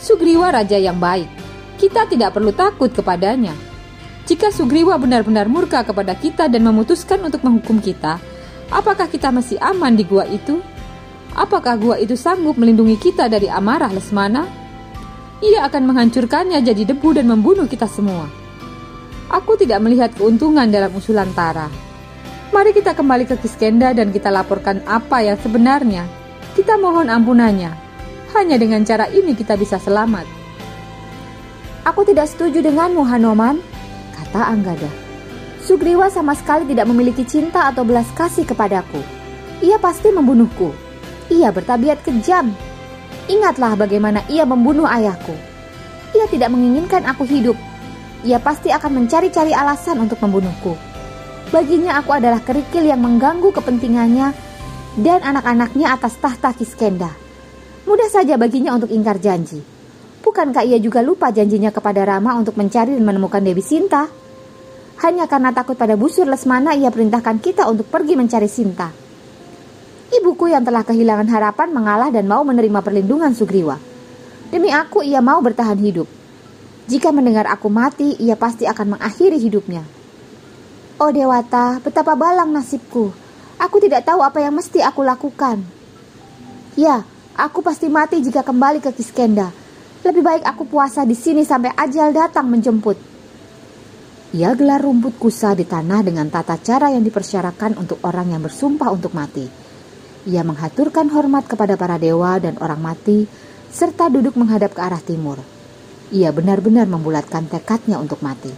Sugriwa 0.00 0.48
raja 0.48 0.80
yang 0.80 0.96
baik, 0.96 1.28
kita 1.76 2.08
tidak 2.08 2.32
perlu 2.32 2.50
takut 2.56 2.88
kepadanya. 2.90 3.52
Jika 4.24 4.48
Sugriwa 4.50 4.96
benar-benar 4.96 5.46
murka 5.46 5.84
kepada 5.84 6.16
kita 6.16 6.48
dan 6.48 6.64
memutuskan 6.64 7.20
untuk 7.20 7.44
menghukum 7.44 7.78
kita, 7.78 8.16
apakah 8.72 9.06
kita 9.06 9.28
masih 9.28 9.60
aman 9.60 9.94
di 9.94 10.04
gua 10.04 10.24
itu? 10.26 10.64
Apakah 11.36 11.78
gua 11.78 11.96
itu 12.00 12.18
sanggup 12.18 12.58
melindungi 12.58 12.98
kita 12.98 13.28
dari 13.30 13.46
amarah 13.46 13.92
Lesmana? 13.92 14.59
Ia 15.40 15.64
akan 15.64 15.88
menghancurkannya 15.88 16.60
jadi 16.60 16.84
debu 16.92 17.16
dan 17.16 17.32
membunuh 17.32 17.64
kita 17.64 17.88
semua. 17.88 18.28
Aku 19.32 19.56
tidak 19.56 19.80
melihat 19.80 20.12
keuntungan 20.12 20.68
dalam 20.68 20.92
usulan 20.92 21.32
Tara. 21.32 21.72
Mari 22.52 22.76
kita 22.76 22.92
kembali 22.92 23.24
ke 23.24 23.40
Kiskenda 23.40 23.96
dan 23.96 24.12
kita 24.12 24.28
laporkan 24.28 24.84
apa 24.84 25.24
yang 25.24 25.40
sebenarnya. 25.40 26.04
Kita 26.52 26.76
mohon 26.76 27.08
ampunannya. 27.08 27.72
Hanya 28.36 28.60
dengan 28.60 28.84
cara 28.84 29.08
ini 29.08 29.32
kita 29.32 29.56
bisa 29.56 29.80
selamat. 29.80 30.26
Aku 31.88 32.04
tidak 32.04 32.28
setuju 32.28 32.60
denganmu, 32.60 33.00
Hanoman, 33.06 33.62
kata 34.12 34.50
Anggada. 34.50 34.90
Sugriwa 35.64 36.10
sama 36.12 36.36
sekali 36.36 36.68
tidak 36.68 36.90
memiliki 36.90 37.24
cinta 37.24 37.70
atau 37.70 37.86
belas 37.86 38.10
kasih 38.12 38.44
kepadaku. 38.44 39.00
Ia 39.64 39.78
pasti 39.80 40.10
membunuhku. 40.12 40.74
Ia 41.30 41.54
bertabiat 41.54 42.02
kejam 42.02 42.50
Ingatlah 43.30 43.78
bagaimana 43.78 44.26
ia 44.26 44.42
membunuh 44.42 44.90
ayahku. 44.90 45.30
Ia 46.18 46.26
tidak 46.26 46.50
menginginkan 46.50 47.06
aku 47.06 47.22
hidup. 47.30 47.54
Ia 48.26 48.42
pasti 48.42 48.74
akan 48.74 49.06
mencari-cari 49.06 49.54
alasan 49.54 50.02
untuk 50.02 50.18
membunuhku. 50.18 50.74
Baginya 51.54 52.02
aku 52.02 52.10
adalah 52.10 52.42
kerikil 52.42 52.90
yang 52.90 52.98
mengganggu 52.98 53.54
kepentingannya 53.54 54.34
dan 54.98 55.22
anak-anaknya 55.22 55.94
atas 55.94 56.18
tahta 56.18 56.50
Kiskenda. 56.58 57.14
Mudah 57.86 58.10
saja 58.10 58.34
baginya 58.34 58.74
untuk 58.74 58.90
ingkar 58.90 59.22
janji. 59.22 59.62
Bukankah 60.20 60.66
ia 60.66 60.82
juga 60.82 60.98
lupa 61.00 61.30
janjinya 61.30 61.70
kepada 61.70 62.02
Rama 62.02 62.34
untuk 62.34 62.58
mencari 62.58 62.98
dan 62.98 63.06
menemukan 63.06 63.40
Dewi 63.40 63.62
Sinta? 63.62 64.10
Hanya 65.00 65.24
karena 65.30 65.54
takut 65.54 65.78
pada 65.78 65.94
busur 65.94 66.26
Lesmana 66.26 66.74
ia 66.76 66.92
perintahkan 66.92 67.38
kita 67.40 67.64
untuk 67.70 67.88
pergi 67.88 68.18
mencari 68.18 68.50
Sinta. 68.50 69.09
Ibuku 70.10 70.50
yang 70.50 70.66
telah 70.66 70.82
kehilangan 70.82 71.30
harapan 71.30 71.70
mengalah 71.70 72.10
dan 72.10 72.26
mau 72.26 72.42
menerima 72.42 72.82
perlindungan 72.82 73.30
Sugriwa. 73.30 73.78
Demi 74.50 74.74
aku 74.74 75.06
ia 75.06 75.22
mau 75.22 75.38
bertahan 75.38 75.78
hidup. 75.78 76.10
Jika 76.90 77.14
mendengar 77.14 77.46
aku 77.46 77.70
mati, 77.70 78.18
ia 78.18 78.34
pasti 78.34 78.66
akan 78.66 78.98
mengakhiri 78.98 79.38
hidupnya. 79.38 79.86
Oh 80.98 81.14
Dewata, 81.14 81.78
betapa 81.78 82.18
balang 82.18 82.50
nasibku. 82.50 83.14
Aku 83.62 83.78
tidak 83.78 84.02
tahu 84.02 84.18
apa 84.26 84.42
yang 84.42 84.50
mesti 84.58 84.82
aku 84.82 85.06
lakukan. 85.06 85.62
Ya, 86.74 87.06
aku 87.38 87.62
pasti 87.62 87.86
mati 87.86 88.18
jika 88.18 88.42
kembali 88.42 88.82
ke 88.82 88.90
Kiskenda. 88.90 89.54
Lebih 90.02 90.22
baik 90.26 90.42
aku 90.42 90.66
puasa 90.66 91.06
di 91.06 91.14
sini 91.14 91.46
sampai 91.46 91.70
ajal 91.78 92.10
datang 92.10 92.50
menjemput. 92.50 92.98
Ia 94.34 94.58
gelar 94.58 94.82
rumput 94.82 95.14
kusa 95.22 95.54
di 95.54 95.70
tanah 95.70 96.02
dengan 96.02 96.26
tata 96.26 96.58
cara 96.58 96.90
yang 96.90 97.06
dipersyaratkan 97.06 97.78
untuk 97.78 98.02
orang 98.02 98.34
yang 98.34 98.42
bersumpah 98.42 98.90
untuk 98.90 99.14
mati. 99.14 99.69
Ia 100.28 100.44
menghaturkan 100.44 101.08
hormat 101.08 101.48
kepada 101.48 101.80
para 101.80 101.96
dewa 101.96 102.36
dan 102.36 102.60
orang 102.60 102.80
mati, 102.80 103.24
serta 103.72 104.12
duduk 104.12 104.36
menghadap 104.36 104.76
ke 104.76 104.80
arah 104.84 105.00
timur. 105.00 105.40
Ia 106.12 106.28
benar-benar 106.34 106.84
membulatkan 106.90 107.48
tekadnya 107.48 107.96
untuk 107.96 108.20
mati. 108.20 108.52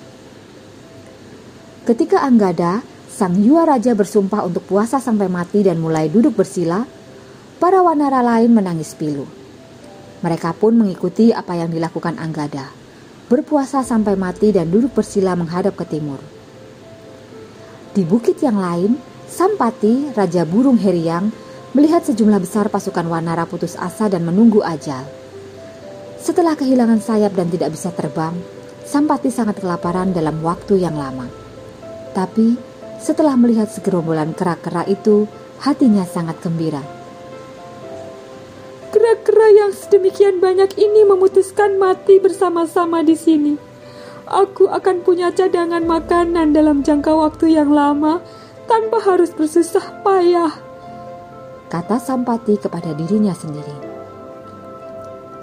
Ketika 1.87 2.25
Anggada, 2.26 2.83
sang 3.07 3.38
Yua 3.38 3.69
Raja 3.69 3.95
bersumpah 3.95 4.42
untuk 4.42 4.66
puasa 4.66 4.99
sampai 4.99 5.31
mati 5.31 5.62
dan 5.62 5.78
mulai 5.78 6.11
duduk 6.11 6.35
bersila, 6.35 6.83
para 7.62 7.78
wanara 7.78 8.25
lain 8.26 8.50
menangis 8.50 8.97
pilu. 8.99 9.28
Mereka 10.23 10.59
pun 10.59 10.75
mengikuti 10.75 11.31
apa 11.31 11.54
yang 11.54 11.71
dilakukan 11.71 12.19
Anggada, 12.19 12.71
berpuasa 13.31 13.87
sampai 13.87 14.19
mati 14.19 14.50
dan 14.50 14.66
duduk 14.66 14.99
bersila 14.99 15.38
menghadap 15.38 15.78
ke 15.78 15.87
timur. 15.87 16.19
Di 17.92 18.02
bukit 18.02 18.40
yang 18.40 18.59
lain, 18.59 18.99
Sampati, 19.28 20.12
Raja 20.12 20.45
Burung 20.45 20.76
Heriang, 20.76 21.28
melihat 21.73 22.05
sejumlah 22.05 22.41
besar 22.41 22.69
pasukan 22.69 23.05
wanara 23.09 23.45
putus 23.49 23.76
asa 23.76 24.09
dan 24.09 24.25
menunggu 24.25 24.61
ajal. 24.64 25.05
Setelah 26.23 26.55
kehilangan 26.55 27.02
sayap 27.02 27.35
dan 27.35 27.50
tidak 27.50 27.75
bisa 27.75 27.91
terbang, 27.91 28.37
Sampati 28.93 29.33
sangat 29.33 29.62
kelaparan 29.62 30.12
dalam 30.12 30.45
waktu 30.45 30.85
yang 30.85 30.93
lama. 30.99 31.25
Tapi 32.12 32.61
setelah 33.00 33.35
melihat 33.41 33.73
segerombolan 33.73 34.37
kera-kera 34.37 34.85
itu, 34.85 35.25
hatinya 35.64 36.05
sangat 36.05 36.38
gembira. 36.45 36.85
Kera-kera 38.93 39.49
yang 39.50 39.73
sedemikian 39.73 40.45
banyak 40.45 40.76
ini 40.76 41.09
memutuskan 41.09 41.81
mati 41.81 42.21
bersama-sama 42.21 43.00
di 43.00 43.17
sini. 43.17 43.55
Aku 44.29 44.69
akan 44.69 45.02
punya 45.02 45.33
cadangan 45.33 45.83
makanan 45.83 46.55
dalam 46.55 46.85
jangka 46.85 47.11
waktu 47.11 47.57
yang 47.57 47.75
lama 47.75 48.23
tanpa 48.71 49.02
harus 49.02 49.35
bersusah 49.35 50.05
payah. 50.07 50.62
Kata 51.73 51.97
Sampati 51.97 52.61
kepada 52.61 52.93
dirinya 52.93 53.33
sendiri. 53.33 53.73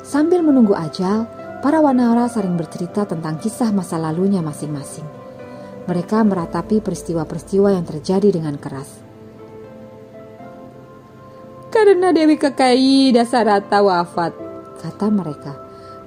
Sambil 0.05 0.45
menunggu 0.45 0.77
ajal, 0.77 1.25
para 1.65 1.81
wanara 1.81 2.29
saling 2.29 2.53
bercerita 2.53 3.01
tentang 3.09 3.41
kisah 3.41 3.73
masa 3.73 3.97
lalunya 3.97 4.37
masing-masing. 4.45 5.09
Mereka 5.89 6.21
meratapi 6.21 6.85
peristiwa-peristiwa 6.85 7.73
yang 7.73 7.81
terjadi 7.81 8.29
dengan 8.29 8.61
keras. 8.61 9.01
Karena 11.73 12.13
Dewi 12.13 12.37
Kekayi 12.37 13.09
Dasarata 13.09 13.81
wafat, 13.81 14.37
kata 14.85 15.09
mereka. 15.09 15.57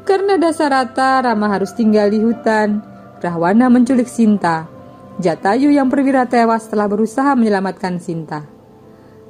Karena 0.07 0.39
Dasarata 0.39 1.19
Rama 1.27 1.51
harus 1.51 1.75
tinggal 1.75 2.15
di 2.15 2.23
hutan. 2.23 2.79
Rahwana 3.19 3.67
menculik 3.67 4.07
Sinta. 4.07 4.71
Jatayu 5.19 5.75
yang 5.75 5.91
perwira 5.91 6.31
tewas 6.31 6.71
setelah 6.71 6.87
berusaha 6.87 7.35
menyelamatkan 7.35 7.99
Sinta. 7.99 8.52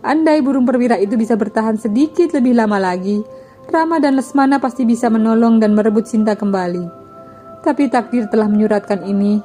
Andai 0.02 0.42
burung 0.42 0.66
perwira 0.66 0.98
itu 0.98 1.14
bisa 1.14 1.38
bertahan 1.38 1.78
sedikit 1.78 2.34
lebih 2.34 2.58
lama 2.58 2.74
lagi, 2.82 3.22
Rama 3.70 4.02
dan 4.02 4.18
Lesmana 4.18 4.58
pasti 4.58 4.82
bisa 4.82 5.06
menolong 5.06 5.62
dan 5.62 5.78
merebut 5.78 6.10
Sinta 6.10 6.34
kembali. 6.34 6.84
Tapi 7.62 7.86
takdir 7.86 8.26
telah 8.26 8.50
menyuratkan 8.50 9.06
ini. 9.06 9.38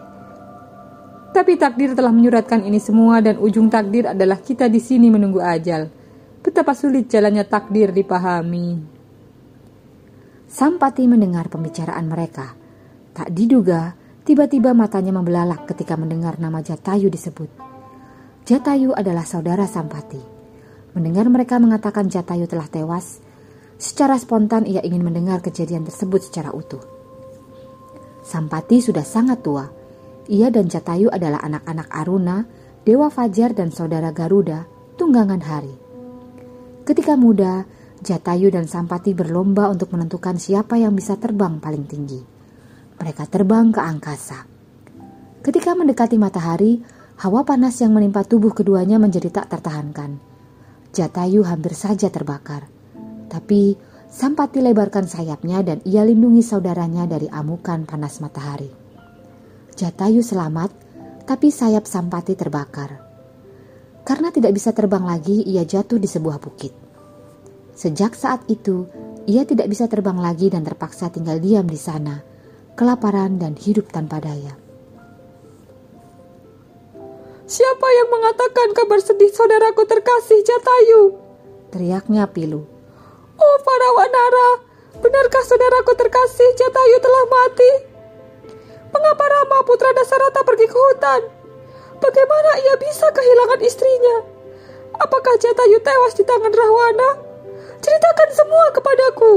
Tapi 1.29 1.53
takdir 1.53 1.93
telah 1.93 2.09
menyuratkan 2.09 2.65
ini 2.65 2.81
semua 2.81 3.21
dan 3.21 3.37
ujung 3.37 3.69
takdir 3.69 4.09
adalah 4.09 4.41
kita 4.41 4.65
di 4.65 4.81
sini 4.81 5.13
menunggu 5.13 5.37
ajal. 5.37 5.85
Betapa 6.41 6.73
sulit 6.73 7.05
jalannya 7.05 7.45
takdir 7.45 7.93
dipahami. 7.93 8.97
Sampati 10.49 11.05
mendengar 11.05 11.45
pembicaraan 11.53 12.09
mereka. 12.09 12.57
Tak 13.13 13.29
diduga, 13.29 13.93
tiba-tiba 14.25 14.73
matanya 14.73 15.13
membelalak 15.13 15.69
ketika 15.69 15.93
mendengar 15.93 16.41
nama 16.41 16.65
Jatayu 16.65 17.13
disebut. 17.13 17.51
Jatayu 18.47 18.97
adalah 18.97 19.27
saudara 19.27 19.69
Sampati. 19.69 20.36
Mendengar 20.97 21.29
mereka 21.29 21.61
mengatakan 21.61 22.09
Jatayu 22.09 22.49
telah 22.49 22.65
tewas, 22.65 23.21
Secara 23.77 24.17
spontan 24.17 24.65
ia 24.65 24.81
ingin 24.81 25.05
mendengar 25.05 25.37
kejadian 25.45 25.85
tersebut 25.85 26.25
secara 26.25 26.49
utuh. 26.49 26.81
Sampati 28.25 28.81
sudah 28.81 29.05
sangat 29.05 29.45
tua. 29.45 29.69
Ia 30.27 30.49
dan 30.49 30.65
Jatayu 30.65 31.13
adalah 31.13 31.39
anak-anak 31.45 31.87
Aruna, 31.93 32.43
Dewa 32.81 33.13
Fajar 33.13 33.53
dan 33.53 33.69
saudara 33.69 34.09
Garuda, 34.09 34.65
tunggangan 34.97 35.39
hari. 35.45 35.71
Ketika 36.89 37.13
muda, 37.13 37.69
Jatayu 38.01 38.49
dan 38.49 38.65
Sampati 38.65 39.13
berlomba 39.13 39.69
untuk 39.69 39.93
menentukan 39.93 40.41
siapa 40.41 40.81
yang 40.81 40.97
bisa 40.97 41.13
terbang 41.21 41.61
paling 41.61 41.85
tinggi. 41.85 42.19
Mereka 42.97 43.29
terbang 43.29 43.69
ke 43.69 43.79
angkasa. 43.79 44.49
Ketika 45.45 45.77
mendekati 45.77 46.17
matahari, 46.17 46.81
hawa 47.21 47.45
panas 47.45 47.77
yang 47.77 47.93
menimpa 47.93 48.25
tubuh 48.25 48.57
keduanya 48.57 48.97
menjadi 48.97 49.29
tak 49.29 49.53
tertahankan. 49.53 50.36
Jatayu 50.95 51.43
hampir 51.43 51.75
saja 51.75 52.07
terbakar. 52.07 52.67
Tapi 53.27 53.75
Sampati 54.07 54.63
lebarkan 54.63 55.03
sayapnya 55.03 55.59
dan 55.67 55.83
ia 55.83 55.99
lindungi 56.07 56.39
saudaranya 56.39 57.03
dari 57.03 57.27
amukan 57.27 57.83
panas 57.83 58.23
matahari. 58.23 58.71
Jatayu 59.75 60.23
selamat, 60.23 60.71
tapi 61.27 61.51
sayap 61.51 61.83
Sampati 61.83 62.33
terbakar. 62.39 63.03
Karena 64.07 64.31
tidak 64.31 64.55
bisa 64.55 64.71
terbang 64.71 65.03
lagi, 65.03 65.43
ia 65.43 65.67
jatuh 65.67 65.99
di 65.99 66.07
sebuah 66.07 66.39
bukit. 66.39 66.71
Sejak 67.75 68.15
saat 68.15 68.47
itu, 68.47 68.87
ia 69.27 69.43
tidak 69.43 69.67
bisa 69.67 69.91
terbang 69.91 70.15
lagi 70.17 70.47
dan 70.47 70.63
terpaksa 70.63 71.11
tinggal 71.11 71.43
diam 71.43 71.67
di 71.67 71.75
sana, 71.77 72.23
kelaparan 72.79 73.35
dan 73.35 73.59
hidup 73.59 73.91
tanpa 73.91 74.23
daya. 74.23 74.66
Siapa 77.47 77.87
yang 77.95 78.11
mengatakan 78.11 78.75
kabar 78.75 78.99
sedih 78.99 79.31
saudaraku 79.31 79.87
terkasih 79.87 80.43
Jatayu? 80.43 81.15
Teriaknya 81.71 82.27
Pilu. 82.27 82.67
Oh 83.39 83.57
para 83.63 83.89
wanara, 83.95 84.49
benarkah 84.99 85.47
saudaraku 85.47 85.95
terkasih 85.95 86.43
Jatayu 86.59 86.99
telah 86.99 87.23
mati? 87.31 87.71
Mengapa 88.91 89.25
Rama 89.31 89.63
putra 89.63 89.95
Dasarata 89.95 90.43
pergi 90.43 90.67
ke 90.67 90.75
hutan? 90.75 91.21
Bagaimana 92.03 92.51
ia 92.67 92.75
bisa 92.83 93.07
kehilangan 93.15 93.63
istrinya? 93.63 94.27
Apakah 94.99 95.39
Jatayu 95.39 95.79
tewas 95.79 96.19
di 96.19 96.27
tangan 96.27 96.51
Rahwana? 96.51 97.09
Ceritakan 97.79 98.29
semua 98.35 98.65
kepadaku. 98.75 99.33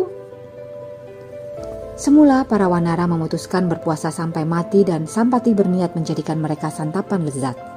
Semula 1.94 2.42
para 2.42 2.66
wanara 2.66 3.06
memutuskan 3.06 3.70
berpuasa 3.70 4.10
sampai 4.10 4.42
mati 4.42 4.82
dan 4.82 5.06
Sampati 5.06 5.54
berniat 5.54 5.94
menjadikan 5.94 6.42
mereka 6.42 6.74
santapan 6.74 7.22
lezat. 7.22 7.69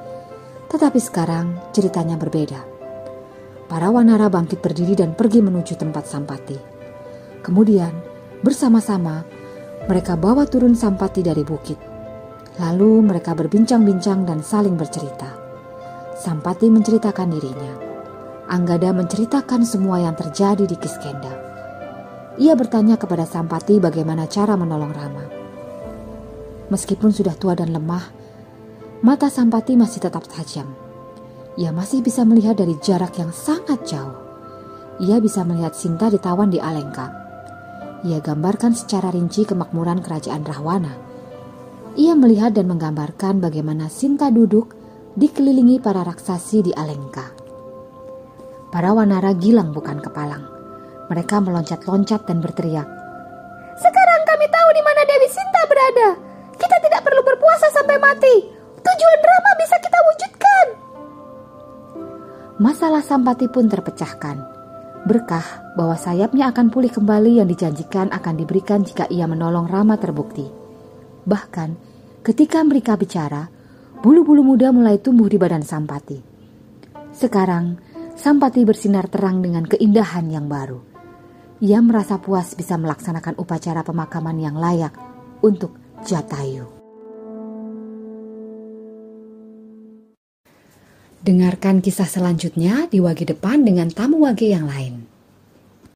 Tetapi 0.74 0.98
sekarang 0.98 1.70
ceritanya 1.70 2.18
berbeda. 2.18 2.58
Para 3.70 3.94
wanara 3.94 4.26
bangkit 4.26 4.58
berdiri 4.58 4.98
dan 4.98 5.14
pergi 5.14 5.38
menuju 5.38 5.78
tempat 5.78 6.02
Sampati. 6.10 6.58
Kemudian, 7.46 7.94
bersama-sama, 8.42 9.22
mereka 9.86 10.18
bawa 10.18 10.50
turun 10.50 10.74
Sampati 10.74 11.22
dari 11.22 11.46
bukit. 11.46 11.78
Lalu 12.58 13.06
mereka 13.06 13.38
berbincang-bincang 13.38 14.26
dan 14.26 14.42
saling 14.42 14.74
bercerita. 14.74 15.30
Sampati 16.18 16.66
menceritakan 16.66 17.28
dirinya. 17.30 17.74
Anggada 18.50 18.90
menceritakan 18.90 19.62
semua 19.62 20.02
yang 20.02 20.18
terjadi 20.18 20.66
di 20.66 20.74
Kiskenda. 20.74 21.34
Ia 22.34 22.58
bertanya 22.58 22.98
kepada 22.98 23.22
Sampati 23.22 23.78
bagaimana 23.78 24.26
cara 24.26 24.58
menolong 24.58 24.90
Rama. 24.90 25.24
Meskipun 26.74 27.14
sudah 27.14 27.38
tua 27.38 27.54
dan 27.54 27.70
lemah, 27.70 28.23
mata 29.04 29.28
Sampati 29.28 29.76
masih 29.76 30.00
tetap 30.00 30.24
tajam. 30.24 30.64
Ia 31.60 31.76
masih 31.76 32.00
bisa 32.00 32.24
melihat 32.24 32.56
dari 32.56 32.72
jarak 32.80 33.20
yang 33.20 33.36
sangat 33.36 33.84
jauh. 33.84 34.16
Ia 34.96 35.20
bisa 35.20 35.44
melihat 35.44 35.76
Sinta 35.76 36.08
ditawan 36.08 36.48
di 36.48 36.56
Alengka. 36.56 37.12
Ia 38.00 38.24
gambarkan 38.24 38.72
secara 38.72 39.12
rinci 39.12 39.44
kemakmuran 39.44 40.00
kerajaan 40.00 40.40
Rahwana. 40.40 40.96
Ia 42.00 42.16
melihat 42.16 42.56
dan 42.56 42.64
menggambarkan 42.72 43.44
bagaimana 43.44 43.92
Sinta 43.92 44.32
duduk 44.32 44.72
dikelilingi 45.20 45.84
para 45.84 46.00
raksasi 46.00 46.64
di 46.64 46.72
Alengka. 46.72 47.28
Para 48.72 48.96
wanara 48.96 49.36
gilang 49.36 49.76
bukan 49.76 50.00
kepalang. 50.00 50.48
Mereka 51.12 51.44
meloncat-loncat 51.44 52.24
dan 52.24 52.40
berteriak. 52.40 52.88
Sekarang 53.76 54.22
kami 54.24 54.46
tahu 54.48 54.68
di 54.72 54.82
mana 54.82 55.00
Dewi 55.04 55.28
Sinta 55.28 55.62
berada. 55.68 56.08
Kita 56.56 56.76
tidak 56.80 57.04
perlu 57.04 57.20
berpuasa 57.20 57.68
sampai 57.68 58.00
mati. 58.00 58.63
Tujuan 58.84 59.20
Rama 59.24 59.50
bisa 59.56 59.76
kita 59.80 59.98
wujudkan. 60.04 60.66
Masalah 62.60 63.02
Sampati 63.02 63.48
pun 63.48 63.66
terpecahkan. 63.66 64.36
Berkah 65.04 65.74
bahwa 65.76 65.96
sayapnya 65.96 66.48
akan 66.52 66.72
pulih 66.72 66.92
kembali 66.92 67.40
yang 67.40 67.48
dijanjikan 67.48 68.08
akan 68.12 68.34
diberikan 68.40 68.84
jika 68.84 69.04
ia 69.08 69.28
menolong 69.28 69.68
Rama 69.68 69.96
terbukti. 70.00 70.48
Bahkan, 71.24 71.70
ketika 72.24 72.60
mereka 72.64 72.96
bicara, 72.96 73.48
bulu-bulu 74.00 74.44
muda 74.44 74.72
mulai 74.72 75.00
tumbuh 75.00 75.28
di 75.28 75.36
badan 75.36 75.64
Sampati. 75.64 76.20
Sekarang, 77.12 77.80
Sampati 78.14 78.64
bersinar 78.64 79.08
terang 79.08 79.40
dengan 79.40 79.64
keindahan 79.68 80.28
yang 80.28 80.46
baru. 80.48 80.80
Ia 81.64 81.80
merasa 81.80 82.20
puas 82.20 82.52
bisa 82.52 82.76
melaksanakan 82.76 83.40
upacara 83.40 83.80
pemakaman 83.86 84.36
yang 84.36 84.56
layak 84.60 84.92
untuk 85.40 85.76
Jatayu. 86.04 86.73
Dengarkan 91.24 91.80
kisah 91.80 92.04
selanjutnya 92.04 92.84
di 92.92 93.00
wagi 93.00 93.24
Depan 93.24 93.64
dengan 93.64 93.88
tamu 93.88 94.20
wagi 94.28 94.52
yang 94.52 94.68
lain. 94.68 95.13